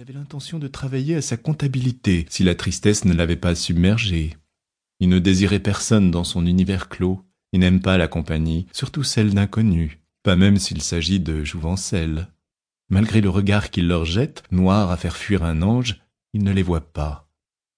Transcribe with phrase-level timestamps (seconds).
[0.00, 4.34] Il avait l'intention de travailler à sa comptabilité si la tristesse ne l'avait pas submergé.
[4.98, 7.22] Il ne désirait personne dans son univers clos.
[7.52, 12.28] Il n'aime pas la compagnie, surtout celle d'inconnus, pas même s'il s'agit de jouvencelles.
[12.88, 16.00] Malgré le regard qu'il leur jette, noir à faire fuir un ange,
[16.32, 17.28] il ne les voit pas.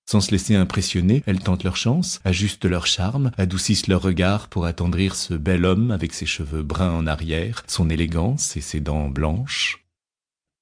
[0.08, 4.66] Sans se laisser impressionner, elles tentent leur chance, ajustent leur charme, adoucissent leur regard pour
[4.66, 9.08] attendrir ce bel homme avec ses cheveux bruns en arrière, son élégance et ses dents
[9.08, 9.84] blanches.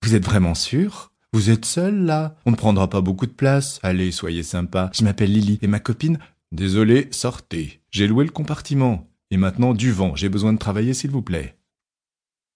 [0.03, 1.10] Vous êtes vraiment sûr?
[1.33, 3.79] Vous êtes seul là On ne prendra pas beaucoup de place.
[3.83, 4.91] Allez, soyez sympa.
[4.93, 6.19] Je m'appelle Lily et ma copine.
[6.53, 7.81] Désolé, sortez.
[7.91, 9.09] J'ai loué le compartiment.
[9.31, 10.17] Et maintenant du vent.
[10.17, 11.57] J'ai besoin de travailler, s'il vous plaît.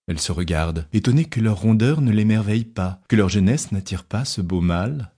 [0.06, 4.24] Elles se regardent, étonnées que leur rondeur ne l'émerveille pas, que leur jeunesse n'attire pas
[4.24, 5.12] ce beau mâle.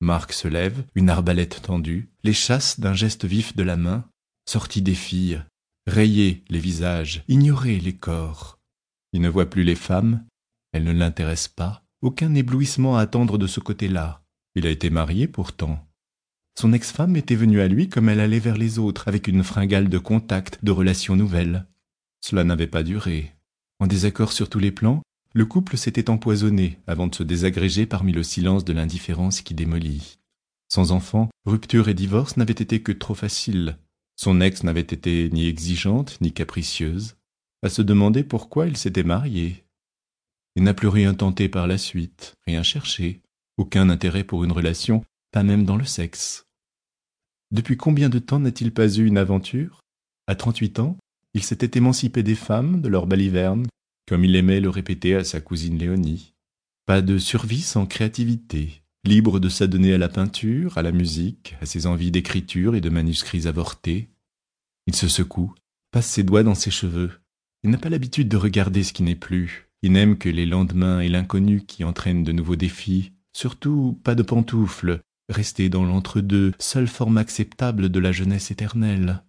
[0.00, 4.04] Marc se lève, une arbalète tendue, les chasse d'un geste vif de la main,
[4.46, 5.42] sortit des filles,
[5.86, 8.58] rayez les visages, ignorez les corps.
[9.14, 10.22] Il ne voit plus les femmes,
[10.72, 14.22] elles ne l'intéressent pas, aucun éblouissement à attendre de ce côté-là.
[14.54, 15.84] Il a été marié pourtant.
[16.56, 19.88] Son ex-femme était venue à lui comme elle allait vers les autres, avec une fringale
[19.88, 21.66] de contact, de relations nouvelles.
[22.20, 23.32] Cela n'avait pas duré.
[23.80, 25.02] En désaccord sur tous les plans,
[25.34, 30.20] le couple s'était empoisonné avant de se désagréger parmi le silence de l'indifférence qui démolit.
[30.68, 33.78] Sans enfant, rupture et divorce n'avaient été que trop faciles.
[34.14, 37.16] Son ex n'avait été ni exigeante ni capricieuse.
[37.64, 39.65] À se demander pourquoi il s'était marié.
[40.56, 43.20] Il n'a plus rien tenté par la suite, rien cherché,
[43.58, 46.46] aucun intérêt pour une relation, pas même dans le sexe.
[47.50, 49.82] Depuis combien de temps n'a-t-il pas eu une aventure?
[50.26, 50.96] À trente-huit ans,
[51.34, 53.66] il s'était émancipé des femmes, de leur baliverne,
[54.08, 56.32] comme il aimait le répéter à sa cousine Léonie.
[56.86, 61.66] Pas de survie sans créativité, libre de s'adonner à la peinture, à la musique, à
[61.66, 64.08] ses envies d'écriture et de manuscrits avortés.
[64.86, 65.54] Il se secoue,
[65.90, 67.12] passe ses doigts dans ses cheveux.
[67.62, 69.65] Il n'a pas l'habitude de regarder ce qui n'est plus.
[69.82, 73.12] Il n'aime que les lendemains et l'inconnu qui entraînent de nouveaux défis.
[73.32, 79.22] Surtout pas de pantoufles, rester dans l'entre-deux, seule forme acceptable de la jeunesse éternelle.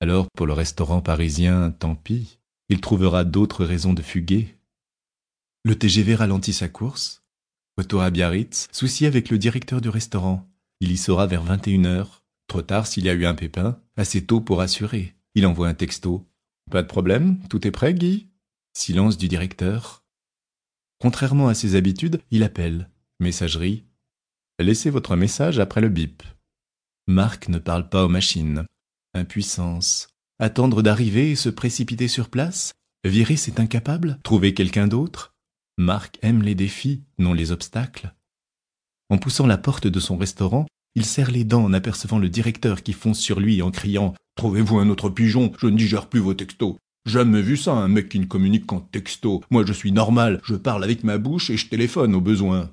[0.00, 2.38] Alors pour le restaurant parisien, tant pis
[2.68, 4.56] il trouvera d'autres raisons de fuguer.
[5.64, 7.22] Le TGV ralentit sa course.
[7.76, 10.48] Retour à Biarritz, souci avec le directeur du restaurant.
[10.80, 12.24] Il y sera vers 21 heures.
[12.48, 15.14] Trop tard s'il y a eu un pépin, assez tôt pour assurer.
[15.34, 16.24] Il envoie un texto.
[16.70, 18.28] Pas de problème, tout est prêt, Guy?
[18.78, 20.04] Silence du directeur.
[21.00, 22.90] Contrairement à ses habitudes, il appelle.
[23.20, 23.86] Messagerie.
[24.58, 26.22] Laissez votre message après le bip.
[27.06, 28.66] Marc ne parle pas aux machines.
[29.14, 30.08] Impuissance.
[30.38, 32.74] Attendre d'arriver et se précipiter sur place?
[33.02, 34.20] Virer c'est incapable?
[34.22, 35.32] Trouver quelqu'un d'autre?
[35.78, 38.14] Marc aime les défis, non les obstacles.
[39.08, 42.82] En poussant la porte de son restaurant, il serre les dents en apercevant le directeur
[42.82, 46.34] qui fonce sur lui en criant Trouvez-vous un autre pigeon, je ne digère plus vos
[46.34, 46.76] textos.
[47.06, 49.42] Jamais vu ça, un mec qui ne communique qu'en texto.
[49.50, 52.70] Moi je suis normal, je parle avec ma bouche et je téléphone au besoin.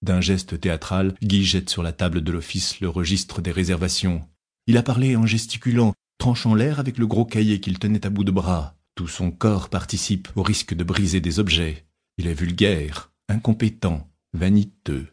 [0.00, 4.26] D'un geste théâtral, Guy jette sur la table de l'office le registre des réservations.
[4.66, 8.24] Il a parlé en gesticulant, tranchant l'air avec le gros cahier qu'il tenait à bout
[8.24, 8.74] de bras.
[8.94, 11.84] Tout son corps participe au risque de briser des objets.
[12.16, 15.08] Il est vulgaire, incompétent, vaniteux.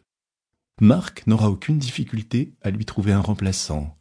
[0.80, 3.98] Marc n'aura aucune difficulté à lui trouver un remplaçant.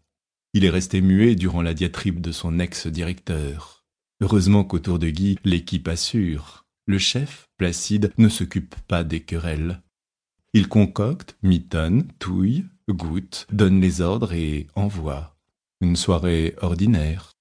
[0.54, 3.81] Il est resté muet durant la diatribe de son ex-directeur.
[4.22, 6.66] Heureusement qu'autour de Guy, l'équipe assure.
[6.86, 9.82] Le chef, placide, ne s'occupe pas des querelles.
[10.54, 15.36] Il concocte, mitonne, touille, goûte, donne les ordres et envoie.
[15.82, 17.32] Une soirée ordinaire.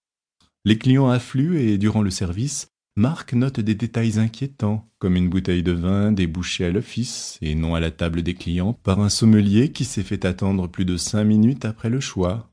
[0.65, 5.63] Les clients affluent et durant le service, Marc note des détails inquiétants, comme une bouteille
[5.63, 9.73] de vin débouchée à l'office et non à la table des clients par un sommelier
[9.73, 12.51] qui s'est fait attendre plus de cinq minutes après le choix.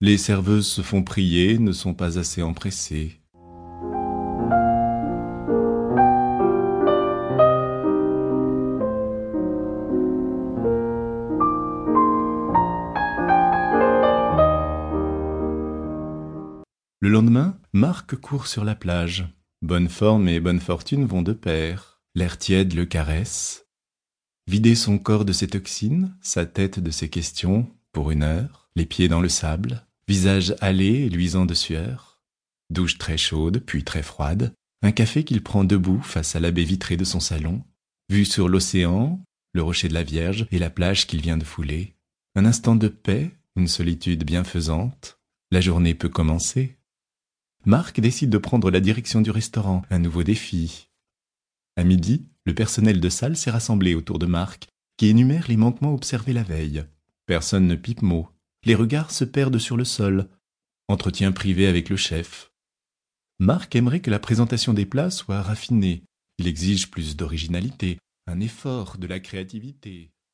[0.00, 3.20] Les serveuses se font prier, ne sont pas assez empressées.
[17.06, 19.28] Le lendemain, Marc court sur la plage.
[19.62, 22.00] Bonne forme et bonne fortune vont de pair.
[22.16, 23.68] L'air tiède le caresse.
[24.48, 28.86] Vider son corps de ses toxines, sa tête de ses questions, pour une heure, les
[28.86, 32.24] pieds dans le sable, visage hâlé et luisant de sueur.
[32.70, 34.52] Douche très chaude, puis très froide,
[34.82, 37.62] un café qu'il prend debout face à la baie vitrée de son salon,
[38.10, 41.94] vue sur l'océan, le rocher de la Vierge et la plage qu'il vient de fouler.
[42.34, 45.20] Un instant de paix, une solitude bienfaisante.
[45.52, 46.75] La journée peut commencer.
[47.66, 50.88] Marc décide de prendre la direction du restaurant, un nouveau défi.
[51.74, 55.92] À midi, le personnel de salle s'est rassemblé autour de Marc, qui énumère les manquements
[55.92, 56.84] observés la veille.
[57.26, 58.28] Personne ne pipe mot.
[58.64, 60.28] Les regards se perdent sur le sol.
[60.86, 62.52] Entretien privé avec le chef.
[63.40, 66.04] Marc aimerait que la présentation des plats soit raffinée.
[66.38, 67.98] Il exige plus d'originalité,
[68.28, 70.12] un effort de la créativité.